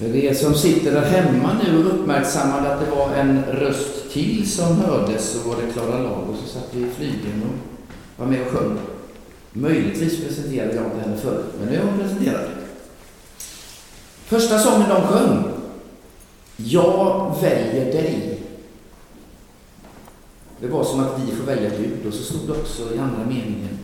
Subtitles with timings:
[0.00, 4.50] För er som sitter där hemma nu och uppmärksammade att det var en röst till
[4.50, 8.52] som hördes så var det Klara Lago som satt i flygeln och var med och
[8.52, 8.78] sjöng.
[9.52, 12.48] Möjligtvis presenterade jag inte henne förut, men nu är hon presenterad.
[14.24, 15.44] Första sången de sjöng,
[16.56, 18.42] Jag väljer dig.
[20.60, 23.24] Det var som att vi får välja Gud och så stod det också i andra
[23.28, 23.78] meningen,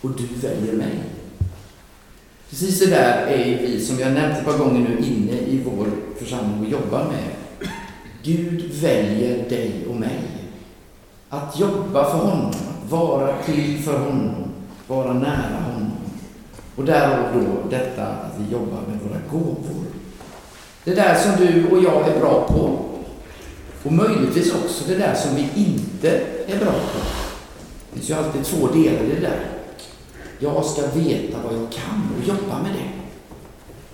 [0.00, 1.02] och du väljer mig.
[2.50, 5.86] Precis det där är vi, som jag nämnt ett par gånger nu, inne i vår
[6.18, 7.70] församling och jobbar med.
[8.22, 10.20] Gud väljer dig och mig.
[11.28, 12.52] Att jobba för honom,
[12.88, 14.34] vara till för honom,
[14.86, 15.92] vara nära honom.
[16.76, 19.84] Och därav då detta att vi jobbar med våra gåvor.
[20.84, 22.78] Det där som du och jag är bra på.
[23.82, 26.10] Och möjligtvis också det där som vi inte
[26.46, 26.98] är bra på.
[27.92, 29.55] Det finns ju alltid två delar i det där.
[30.38, 32.90] Jag ska veta vad jag kan och jobba med det.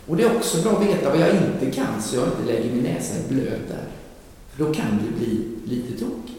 [0.07, 2.75] Och det är också bra att veta vad jag inte kan så jag inte lägger
[2.75, 3.85] min näsa i blöt där.
[4.51, 6.31] För då kan det bli lite tok.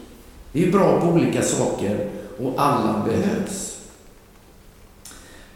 [0.52, 3.78] Vi är bra på olika saker och alla behövs.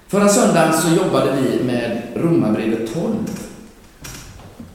[0.08, 3.16] Förra söndagen så jobbade vi med Romarbrevet 12.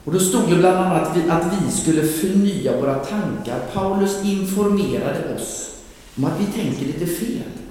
[0.05, 3.61] Och då stod det bland annat att vi skulle förnya våra tankar.
[3.75, 5.71] Paulus informerade oss
[6.17, 7.62] om att vi tänker lite fel.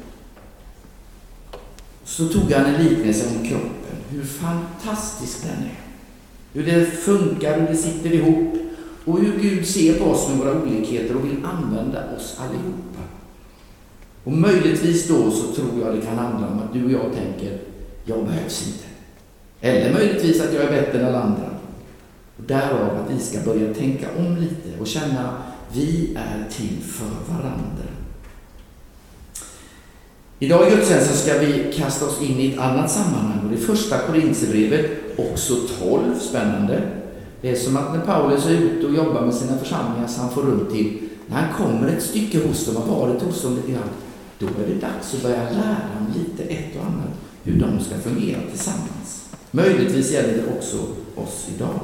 [2.12, 5.80] Så tog han en liknelse om kroppen, hur fantastisk den är.
[6.54, 8.54] Hur det funkar, hur det sitter ihop
[9.06, 13.02] och hur Gud ser på oss med våra olikheter och vill använda oss allihopa.
[14.24, 17.60] Och möjligtvis då så tror jag det kan handla om att du och jag tänker,
[18.06, 18.86] jag behövs inte.
[19.62, 21.50] Eller möjligtvis att jag är bättre än alla andra.
[22.38, 25.38] Och därav att vi ska börja tänka om lite och känna,
[25.74, 27.91] vi är till för varandra.
[30.44, 33.76] Idag i gudstjänsten ska vi kasta oss in i ett annat sammanhang och det är
[33.76, 34.86] första Korinthierbrevet,
[35.18, 36.82] också 12, spännande.
[37.42, 40.30] Det är som att när Paulus är ute och jobbar med sina församlingar så han
[40.30, 43.72] får runt till, när han kommer ett stycke hos dem, har varit hos dem lite
[43.72, 43.90] grann,
[44.40, 47.96] då är det dags att börja lära dem lite ett och annat, hur de ska
[48.10, 49.30] fungera tillsammans.
[49.52, 50.78] Möjligtvis gäller det också
[51.16, 51.80] oss idag.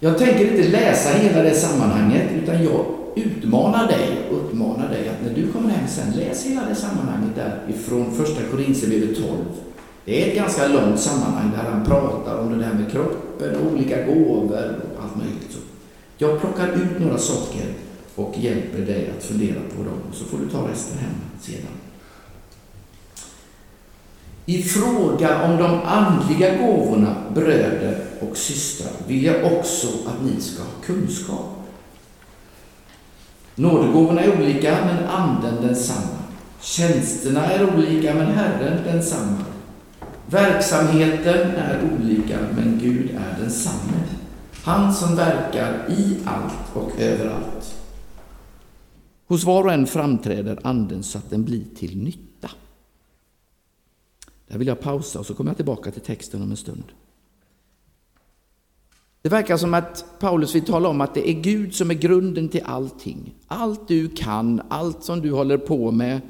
[0.00, 5.22] Jag tänker inte läsa hela det sammanhanget, utan jag utmanar dig och uppmanar dig att
[5.26, 9.28] när du kommer hem sen, läs hela det sammanhanget där ifrån första Korinthierbrevet 12.
[10.04, 13.72] Det är ett ganska långt sammanhang där han pratar om det där med kroppen och
[13.72, 15.50] olika gåvor och allt möjligt.
[15.50, 15.58] Så
[16.18, 17.66] jag plockar ut några saker
[18.14, 21.72] och hjälper dig att fundera på dem, så får du ta resten hem sedan.
[24.46, 30.62] I fråga om de andliga gåvorna, bröder och systrar, vill jag också att ni ska
[30.62, 31.65] ha kunskap.
[33.58, 36.18] Nådegåvorna är olika, men anden densamma.
[36.60, 39.44] Tjänsterna är olika, men Herren densamma.
[40.26, 44.02] Verksamheten är olika, men Gud är densamme.
[44.64, 47.74] Han som verkar i allt och överallt.
[49.26, 52.50] Hos var och en framträder anden så att den blir till nytta.
[54.48, 56.84] Där vill jag pausa och så kommer jag tillbaka till texten om en stund.
[59.26, 62.48] Det verkar som att Paulus vill tala om att det är Gud som är grunden
[62.48, 63.34] till allting.
[63.46, 66.20] Allt du kan, allt som du håller på med,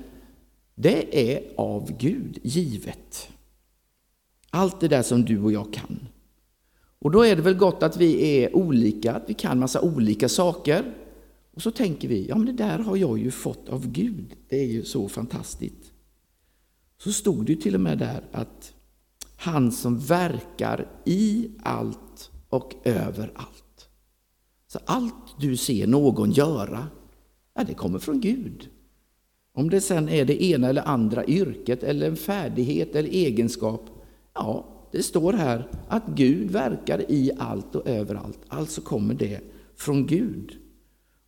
[0.74, 3.28] det är av Gud givet.
[4.50, 6.08] Allt det där som du och jag kan.
[6.98, 10.28] Och då är det väl gott att vi är olika, att vi kan massa olika
[10.28, 10.94] saker.
[11.54, 14.34] Och så tänker vi, ja men det där har jag ju fått av Gud.
[14.48, 15.92] Det är ju så fantastiskt.
[16.98, 18.72] Så stod det ju till och med där att
[19.36, 23.88] han som verkar i allt och överallt.
[24.68, 26.88] Så allt du ser någon göra,
[27.54, 28.68] ja, det kommer från Gud.
[29.54, 33.90] Om det sen är det ena eller andra yrket eller en färdighet eller egenskap,
[34.34, 38.38] ja, det står här att Gud verkar i allt och överallt.
[38.48, 39.40] Alltså kommer det
[39.76, 40.52] från Gud.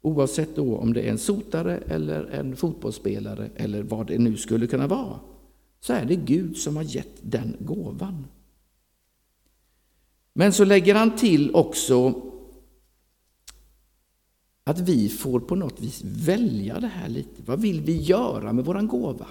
[0.03, 4.67] Oavsett då om det är en sotare eller en fotbollsspelare eller vad det nu skulle
[4.67, 5.21] kunna vara,
[5.81, 8.27] så är det Gud som har gett den gåvan.
[10.39, 12.23] Men så lägger han till också
[14.65, 17.43] att vi får på något vis välja det här lite.
[17.47, 19.27] Vad vill vi göra med våran gåva?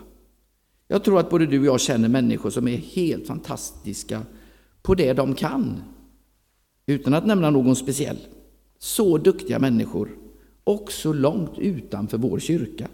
[0.88, 4.22] Jag tror att både du och jag känner människor som är helt fantastiska
[4.82, 5.82] på det de kan.
[6.86, 8.20] Utan att nämna någon speciell.
[8.78, 10.18] Så duktiga människor,
[10.64, 12.88] också långt utanför vår kyrka,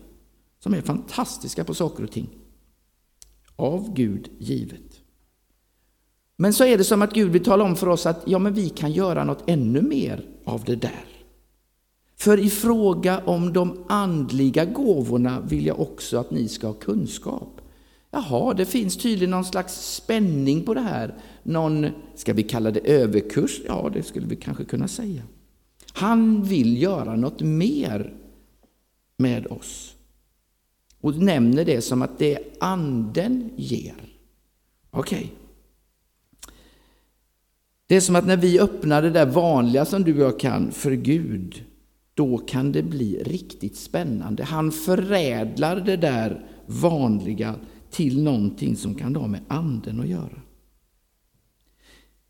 [0.60, 2.30] som är fantastiska på saker och ting.
[3.56, 4.93] Av Gud givet.
[6.44, 8.54] Men så är det som att Gud vill tala om för oss att ja, men
[8.54, 11.06] vi kan göra något ännu mer av det där.
[12.18, 17.62] För i fråga om de andliga gåvorna vill jag också att ni ska ha kunskap.
[18.12, 21.16] Jaha, det finns tydligen någon slags spänning på det här.
[21.44, 23.62] Någon, ska vi kalla det överkurs?
[23.68, 25.22] Ja, det skulle vi kanske kunna säga.
[25.94, 28.13] Han vill göra något mer
[29.18, 29.96] med oss.
[31.01, 33.96] Och nämner det som att det anden ger.
[34.92, 35.18] Okej.
[35.18, 35.43] Okay.
[37.88, 40.72] Det är som att när vi öppnar det där vanliga som du och jag kan
[40.72, 41.64] för Gud,
[42.14, 44.44] då kan det bli riktigt spännande.
[44.44, 47.56] Han förädlar det där vanliga
[47.92, 50.42] till någonting som kan ha med anden att göra.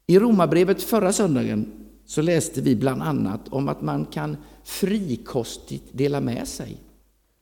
[0.07, 1.71] I Romarbrevet förra söndagen
[2.05, 6.77] så läste vi bland annat om att man kan frikostigt dela med sig.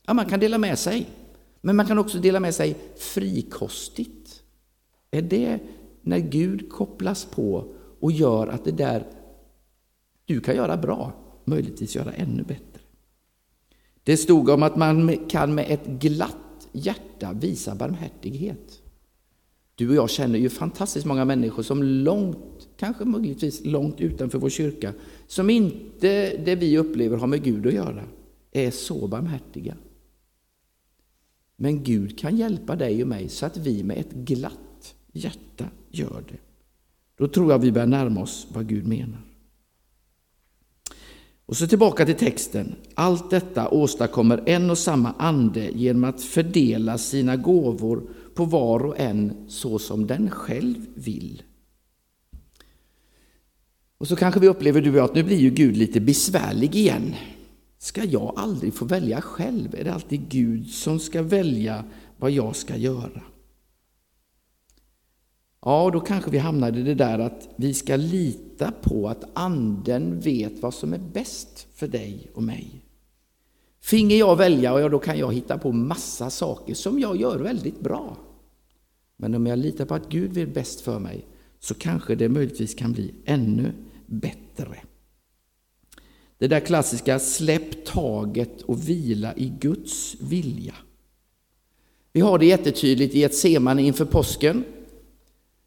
[0.08, 1.10] Ja, man kan dela med sig,
[1.62, 4.44] men man kan också dela med sig frikostigt.
[5.12, 5.60] Är det
[6.02, 9.08] när Gud kopplas på och gör att det där
[10.26, 11.14] du kan göra bra,
[11.46, 12.82] möjligtvis göra ännu bättre.
[14.04, 18.82] Det stod om att man kan med ett glatt hjärta visa barmhärtighet.
[19.76, 24.50] Du och jag känner ju fantastiskt många människor som långt, kanske möjligtvis långt utanför vår
[24.50, 24.94] kyrka,
[25.28, 28.04] som inte det vi upplever har med Gud att göra,
[28.52, 29.78] är så barmhärtiga.
[31.56, 36.24] Men Gud kan hjälpa dig och mig så att vi med ett glatt hjärta gör
[36.30, 36.51] det.
[37.22, 39.22] Då tror jag vi börjar närma oss vad Gud menar.
[41.46, 42.76] Och så tillbaka till texten.
[42.94, 48.04] Allt detta åstadkommer en och samma ande genom att fördela sina gåvor
[48.36, 51.42] på var och en så som den själv vill.
[53.98, 56.76] Och så kanske vi upplever du och jag att nu blir ju Gud lite besvärlig
[56.76, 57.16] igen.
[57.78, 59.76] Ska jag aldrig få välja själv?
[59.76, 61.84] Är det alltid Gud som ska välja
[62.18, 63.22] vad jag ska göra?
[65.66, 70.20] Ja, då kanske vi hamnar i det där att vi ska lita på att anden
[70.20, 72.86] vet vad som är bäst för dig och mig.
[73.82, 77.80] Finge jag välja, och då kan jag hitta på massa saker som jag gör väldigt
[77.80, 78.18] bra.
[79.18, 81.26] Men om jag litar på att Gud vill bäst för mig
[81.60, 83.74] så kanske det möjligtvis kan bli ännu
[84.06, 84.78] bättre.
[86.38, 90.76] Det där klassiska släpp taget och vila i Guds vilja.
[92.14, 94.64] Vi har det jättetydligt i ett seman inför påsken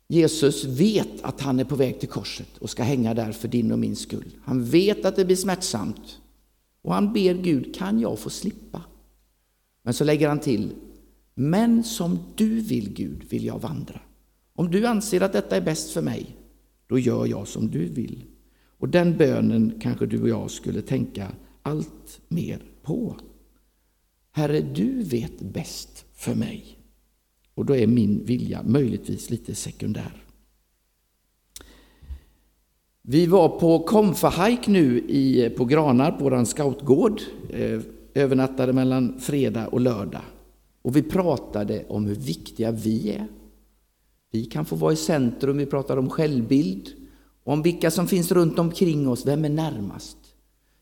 [0.09, 3.73] Jesus vet att han är på väg till korset och ska hänga där för din
[3.73, 4.37] och min skull.
[4.45, 6.19] Han vet att det blir smärtsamt
[6.83, 8.83] och han ber Gud, kan jag få slippa?
[9.83, 10.73] Men så lägger han till,
[11.35, 14.01] men som du vill Gud vill jag vandra.
[14.55, 16.37] Om du anser att detta är bäst för mig,
[16.87, 18.25] då gör jag som du vill.
[18.79, 21.29] Och den bönen kanske du och jag skulle tänka
[21.63, 23.17] allt mer på.
[24.33, 26.79] Herre, du vet bäst för mig.
[27.55, 30.25] Och då är min vilja möjligtvis lite sekundär.
[33.03, 37.21] Vi var på Komfahajk nu i, på Granar, på vår scoutgård.
[37.51, 37.81] Eh,
[38.15, 40.23] övernattade mellan fredag och lördag.
[40.83, 43.27] Och vi pratade om hur viktiga vi är.
[44.31, 46.91] Vi kan få vara i centrum, vi pratar om självbild,
[47.45, 50.17] om vilka som finns runt omkring oss, vem är närmast?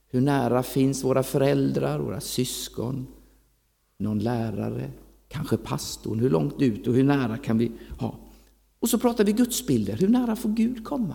[0.09, 3.07] Hur nära finns våra föräldrar, våra syskon,
[3.99, 4.91] någon lärare,
[5.33, 8.19] kanske pastorn, hur långt ut och hur nära kan vi ha?
[8.79, 11.15] Och så pratar vi gudsbilder, hur nära får Gud komma?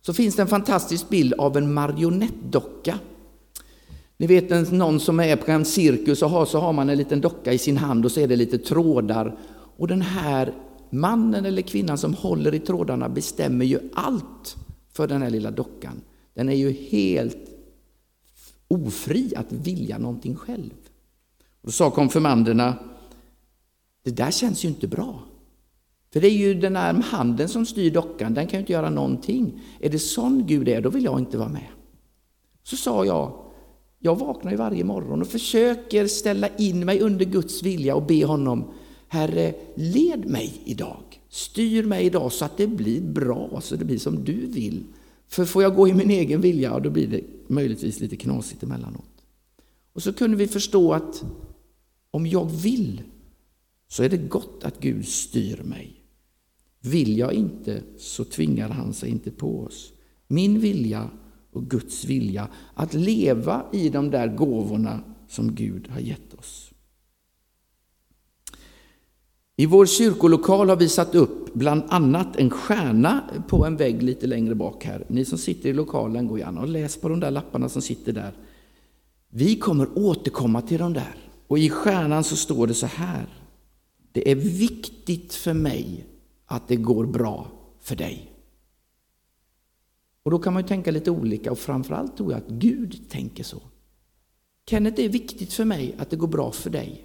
[0.00, 2.98] Så finns det en fantastisk bild av en marionettdocka.
[4.16, 7.20] Ni vet någon som är på en cirkus och har, så har man en liten
[7.20, 9.38] docka i sin hand och så är det lite trådar.
[9.76, 10.54] Och den här
[10.90, 14.56] mannen eller kvinnan som håller i trådarna bestämmer ju allt
[14.92, 16.00] för den här lilla dockan.
[16.34, 17.48] Den är ju helt
[18.68, 20.70] ofri att vilja någonting själv.
[21.62, 22.74] Då sa konfirmanderna
[24.08, 25.22] det där känns ju inte bra.
[26.12, 28.90] För det är ju den här handen som styr dockan, den kan ju inte göra
[28.90, 29.60] någonting.
[29.80, 31.66] Är det sån Gud är, då vill jag inte vara med.
[32.62, 33.44] Så sa jag,
[33.98, 38.24] jag vaknar ju varje morgon och försöker ställa in mig under Guds vilja och be
[38.24, 38.70] honom,
[39.08, 41.20] Herre, led mig idag.
[41.28, 44.84] Styr mig idag så att det blir bra, så det blir som du vill.
[45.28, 49.04] För får jag gå i min egen vilja, då blir det möjligtvis lite knasigt emellanåt.
[49.92, 51.24] Och så kunde vi förstå att
[52.10, 53.02] om jag vill
[53.88, 56.02] så är det gott att Gud styr mig.
[56.80, 59.92] Vill jag inte så tvingar han sig inte på oss.
[60.26, 61.10] Min vilja
[61.52, 66.70] och Guds vilja att leva i de där gåvorna som Gud har gett oss.
[69.56, 74.26] I vår kyrkolokal har vi satt upp bland annat en stjärna på en vägg lite
[74.26, 75.04] längre bak här.
[75.08, 78.12] Ni som sitter i lokalen, gå gärna och läs på de där lapparna som sitter
[78.12, 78.32] där.
[79.28, 81.16] Vi kommer återkomma till de där.
[81.46, 83.37] Och i stjärnan så står det så här.
[84.12, 86.06] Det är viktigt för mig
[86.46, 87.50] att det går bra
[87.80, 88.32] för dig.
[90.22, 93.44] Och då kan man ju tänka lite olika och framförallt tror jag att Gud tänker
[93.44, 93.62] så.
[94.66, 97.04] Kenneth, det är viktigt för mig att det går bra för dig.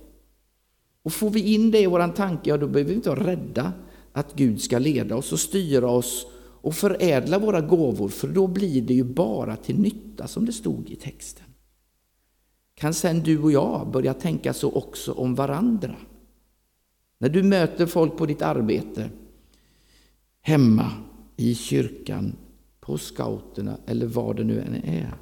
[1.03, 3.73] Och får vi in det i våran tanke, ja då behöver vi inte vara rädda
[4.13, 8.81] att Gud ska leda oss och styra oss och förädla våra gåvor, för då blir
[8.81, 11.45] det ju bara till nytta som det stod i texten.
[12.75, 15.95] Kan sen du och jag börja tänka så också om varandra?
[17.23, 19.09] När du möter folk på ditt arbete,
[20.41, 20.91] hemma,
[21.37, 22.35] i kyrkan,
[22.79, 25.13] på scouterna eller vad det nu än är.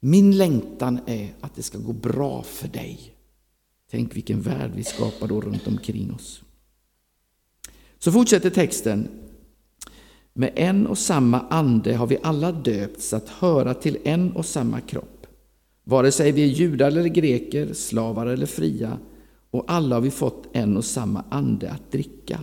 [0.00, 3.14] Min längtan är att det ska gå bra för dig.
[3.90, 6.42] Tänk vilken värld vi skapar då runt omkring oss.
[7.98, 9.08] Så fortsätter texten.
[10.32, 14.80] Med en och samma ande har vi alla döpts att höra till en och samma
[14.80, 15.26] kropp.
[15.84, 18.98] Vare sig vi är judar eller greker, slavar eller fria,
[19.50, 22.40] och alla har vi fått en och samma ande att dricka.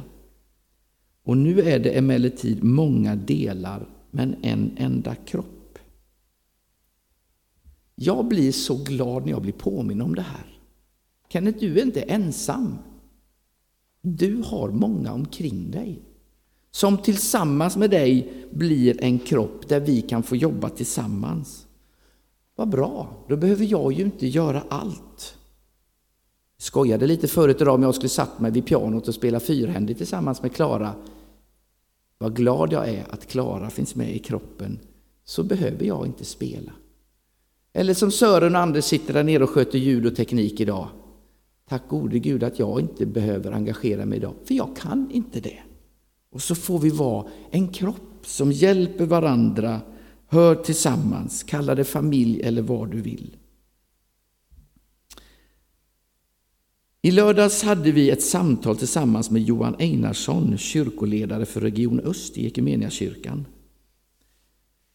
[1.24, 5.80] Och nu är det emellertid många delar, men en enda kropp.
[7.96, 10.60] Jag blir så glad när jag blir påminn om det här.
[11.30, 12.78] Kenneth, du är inte ensam.
[14.02, 16.02] Du har många omkring dig
[16.76, 21.68] som tillsammans med dig blir en kropp där vi kan få jobba tillsammans.
[22.56, 25.35] Vad bra, då behöver jag ju inte göra allt.
[26.58, 29.98] Jag skojade lite förut idag om jag skulle satt mig vid pianot och spela fyrhändigt
[29.98, 30.96] tillsammans med Klara.
[32.18, 34.80] Vad glad jag är att Klara finns med i kroppen,
[35.26, 36.72] så behöver jag inte spela.
[37.74, 40.88] Eller som Sören och Anders sitter där nere och sköter ljud och teknik idag.
[41.70, 45.60] Tack gode Gud att jag inte behöver engagera mig idag, för jag kan inte det.
[46.32, 49.82] Och så får vi vara en kropp som hjälper varandra,
[50.28, 53.36] hör tillsammans, kalla det familj eller vad du vill.
[57.06, 62.48] I lördags hade vi ett samtal tillsammans med Johan Einarsson, kyrkoledare för Region Öst i
[62.48, 63.46] Equmeniakyrkan.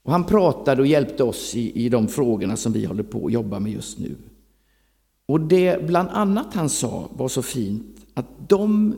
[0.03, 3.33] Och han pratade och hjälpte oss i, i de frågorna som vi håller på att
[3.33, 4.17] jobba med just nu.
[5.27, 8.95] Och det bland annat han sa var så fint att de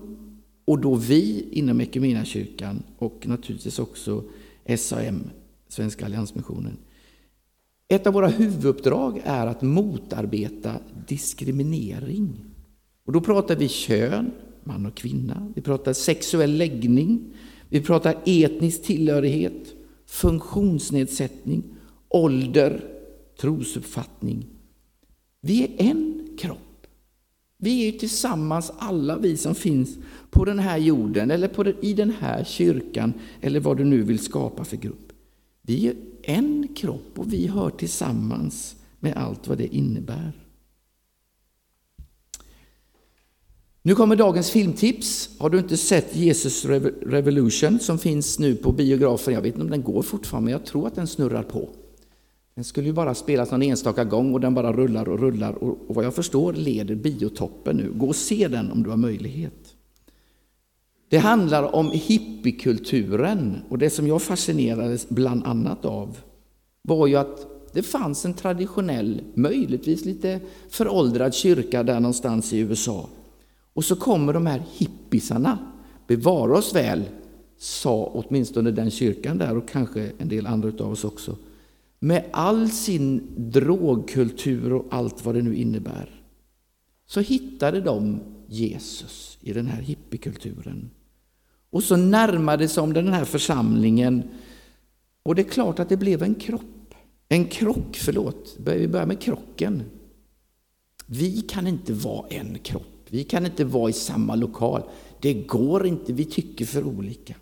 [0.65, 4.25] och då vi inom Equmeniakyrkan och naturligtvis också
[4.77, 5.31] SAM,
[5.69, 6.77] Svenska Alliansmissionen.
[7.89, 10.75] Ett av våra huvuduppdrag är att motarbeta
[11.09, 12.52] diskriminering.
[13.05, 14.31] Och då pratar vi kön,
[14.65, 17.35] man och kvinna, vi pratar sexuell läggning,
[17.69, 19.75] vi pratar etnisk tillhörighet,
[20.07, 21.65] funktionsnedsättning,
[22.09, 22.85] ålder,
[23.41, 24.47] trosuppfattning.
[25.41, 26.87] Vi är en kropp.
[27.59, 29.99] Vi är tillsammans alla vi som finns
[30.31, 34.03] på den här jorden eller på den, i den här kyrkan eller vad du nu
[34.03, 35.13] vill skapa för grupp.
[35.63, 40.33] Vi är en kropp och vi hör tillsammans med allt vad det innebär.
[43.85, 45.31] Nu kommer dagens filmtips.
[45.39, 46.65] Har du inte sett Jesus
[47.07, 49.35] Revolution som finns nu på biografen?
[49.35, 51.69] Jag vet inte om den går fortfarande, men jag tror att den snurrar på.
[52.55, 55.79] Den skulle ju bara spelas någon enstaka gång och den bara rullar och rullar och,
[55.89, 57.93] och vad jag förstår leder biotoppen nu.
[57.95, 59.75] Gå och se den om du har möjlighet.
[61.09, 66.19] Det handlar om hippiekulturen och det som jag fascinerades bland annat av
[66.83, 73.09] var ju att det fanns en traditionell, möjligtvis lite föråldrad kyrka där någonstans i USA.
[73.75, 75.59] Och så kommer de här hippisarna,
[76.07, 77.05] bevara oss väl,
[77.59, 81.37] sa åtminstone den kyrkan där och kanske en del andra av oss också
[82.03, 86.25] med all sin drogkultur och allt vad det nu innebär,
[87.07, 90.91] så hittade de Jesus i den här hippiekulturen.
[91.71, 94.23] Och så närmade sig om den här församlingen
[95.23, 96.95] och det är klart att det blev en kropp.
[97.29, 99.83] En krock, förlåt, vi börjar med krocken.
[101.07, 104.83] Vi kan inte vara en kropp, vi kan inte vara i samma lokal.
[105.21, 107.35] Det går inte, vi tycker för olika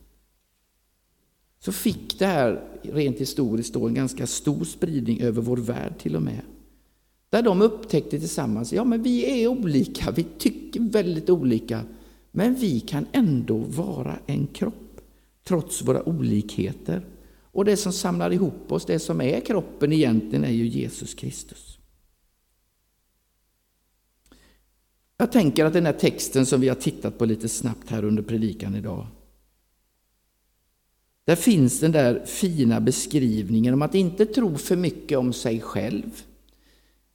[1.61, 6.17] så fick det här rent historiskt då en ganska stor spridning över vår värld till
[6.17, 6.41] och med.
[7.31, 11.85] Där de upptäckte tillsammans, ja men vi är olika, vi tycker väldigt olika,
[12.31, 15.00] men vi kan ändå vara en kropp,
[15.45, 17.07] trots våra olikheter.
[17.53, 21.79] Och det som samlar ihop oss, det som är kroppen egentligen, är ju Jesus Kristus.
[25.21, 28.23] Jag tänker att den här texten som vi har tittat på lite snabbt här under
[28.23, 29.07] predikan idag,
[31.25, 36.23] där finns den där fina beskrivningen om att inte tro för mycket om sig själv.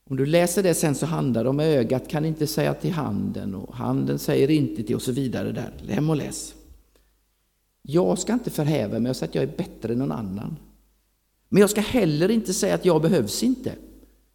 [0.10, 3.56] Om du läser det sen så handlar det om ögat kan inte säga till handen
[3.56, 5.74] och handen säger inte till och så vidare där.
[5.82, 6.54] Läm och läs.
[7.82, 10.58] Jag ska inte förhäva mig och säga att jag är bättre än någon annan.
[11.50, 13.76] Men jag ska heller inte säga att jag behövs inte.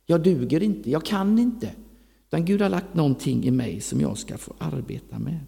[0.07, 1.71] Jag duger inte, jag kan inte.
[2.31, 5.41] Utan Gud har lagt någonting i mig som jag ska få arbeta med.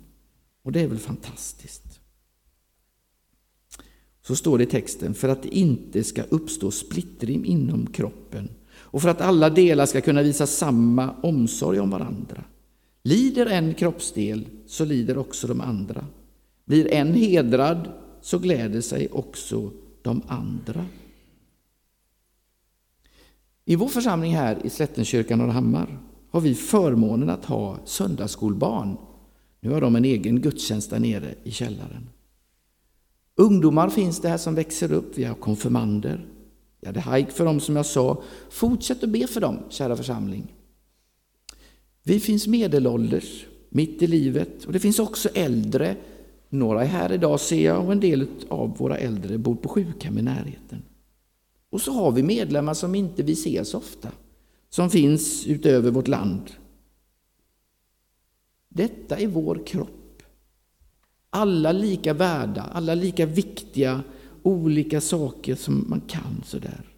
[0.62, 2.00] Och det är väl fantastiskt.
[4.22, 9.02] Så står det i texten, för att det inte ska uppstå splittring inom kroppen och
[9.02, 12.44] för att alla delar ska kunna visa samma omsorg om varandra.
[13.02, 16.06] Lider en kroppsdel så lider också de andra.
[16.64, 19.70] Blir en hedrad så gläder sig också
[20.02, 20.86] de andra.
[23.64, 25.98] I vår församling här i Slättenkyrkan Norrhammar
[26.32, 28.96] har vi förmånen att ha söndagsskolbarn.
[29.60, 32.08] Nu har de en egen gudstjänst där nere i källaren.
[33.36, 36.26] Ungdomar finns det här som växer upp, vi har konfirmander,
[36.80, 38.22] vi hade hajk för dem som jag sa.
[38.50, 40.54] Fortsätt att be för dem, kära församling.
[42.02, 45.96] Vi finns medelålders, mitt i livet, och det finns också äldre.
[46.48, 50.18] Några är här idag ser jag och en del av våra äldre bor på sjukhem
[50.18, 50.82] i närheten.
[51.70, 54.08] Och så har vi medlemmar som inte vi ser så ofta,
[54.74, 56.50] som finns utöver vårt land.
[58.68, 60.22] Detta är vår kropp.
[61.30, 64.02] Alla lika värda, alla lika viktiga,
[64.42, 66.96] olika saker som man kan sådär.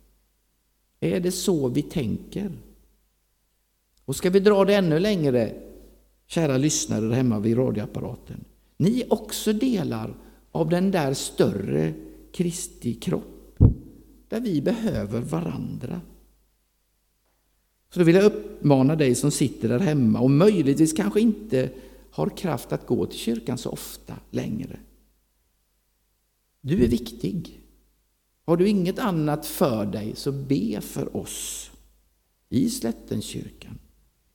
[1.01, 2.53] Är det så vi tänker?
[4.05, 5.55] Och ska vi dra det ännu längre,
[6.27, 8.45] kära lyssnare där hemma vid radioapparaten.
[8.77, 10.15] Ni är också delar
[10.53, 11.95] av den där större
[12.33, 13.59] Kristi kropp,
[14.29, 16.01] där vi behöver varandra.
[17.95, 21.71] Så då vill jag uppmana dig som sitter där hemma och möjligtvis kanske inte
[22.11, 24.77] har kraft att gå till kyrkan så ofta längre.
[26.61, 27.61] Du är viktig.
[28.45, 31.71] Har du inget annat för dig så be för oss
[32.49, 33.79] i Slättenkyrkan,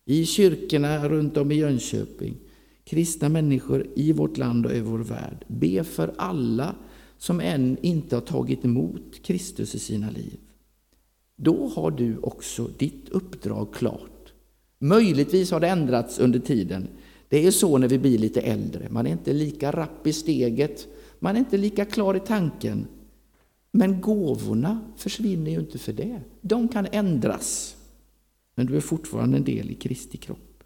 [0.05, 2.37] i kyrkorna runt om i Jönköping,
[2.83, 5.45] kristna människor i vårt land och i vår värld.
[5.47, 6.75] Be för alla
[7.17, 10.39] som än inte har tagit emot Kristus i sina liv.
[11.41, 14.33] Då har du också ditt uppdrag klart.
[14.79, 16.87] Möjligtvis har det ändrats under tiden.
[17.29, 18.87] Det är så när vi blir lite äldre.
[18.89, 20.87] Man är inte lika rapp i steget,
[21.19, 22.87] man är inte lika klar i tanken.
[23.71, 26.21] Men gåvorna försvinner ju inte för det.
[26.41, 27.75] De kan ändras.
[28.55, 30.63] Men du är fortfarande en del i Kristi kropp.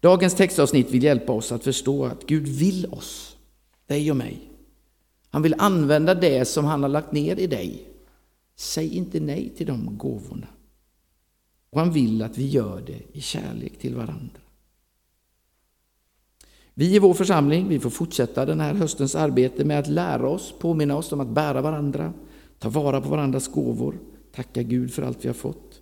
[0.00, 3.36] Dagens textavsnitt vill hjälpa oss att förstå att Gud vill oss,
[3.86, 4.38] dig och mig.
[5.30, 7.89] Han vill använda det som han har lagt ner i dig.
[8.60, 10.46] Säg inte nej till de gåvorna.
[11.70, 14.40] Och han vill att vi gör det i kärlek till varandra.
[16.74, 20.54] Vi i vår församling vi får fortsätta den här höstens arbete med att lära oss,
[20.58, 22.12] påminna oss om att bära varandra,
[22.58, 23.98] ta vara på varandras gåvor,
[24.32, 25.80] tacka Gud för allt vi har fått.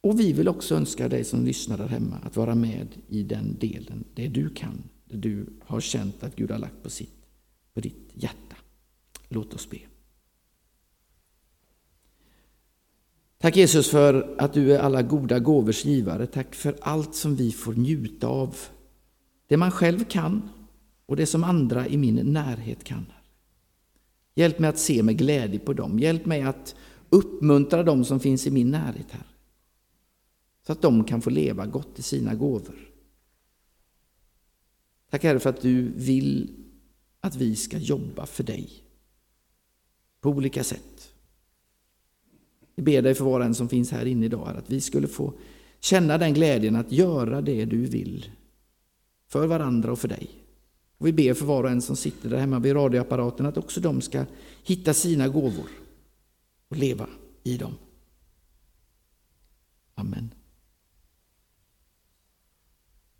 [0.00, 3.56] Och vi vill också önska dig som lyssnar där hemma att vara med i den
[3.58, 7.26] delen, det du kan, det du har känt att Gud har lagt på, sitt,
[7.74, 8.56] på ditt hjärta.
[9.28, 9.78] Låt oss be.
[13.44, 16.26] Tack Jesus för att du är alla goda gåvors givare.
[16.26, 18.56] Tack för allt som vi får njuta av
[19.46, 20.48] det man själv kan
[21.06, 23.06] och det som andra i min närhet kan.
[24.34, 25.98] Hjälp mig att se med glädje på dem.
[25.98, 26.74] Hjälp mig att
[27.08, 29.26] uppmuntra dem som finns i min närhet här.
[30.66, 32.92] Så att de kan få leva gott i sina gåvor.
[35.10, 36.50] Tack Herre för att du vill
[37.20, 38.70] att vi ska jobba för dig.
[40.20, 41.13] På olika sätt.
[42.74, 45.08] Vi ber dig för var och en som finns här inne idag att vi skulle
[45.08, 45.32] få
[45.80, 48.30] känna den glädjen att göra det du vill
[49.28, 50.30] för varandra och för dig.
[50.98, 53.80] Och vi ber för var och en som sitter där hemma vid radioapparaten att också
[53.80, 54.24] de ska
[54.64, 55.68] hitta sina gåvor
[56.68, 57.08] och leva
[57.42, 57.74] i dem.
[59.94, 60.34] Amen.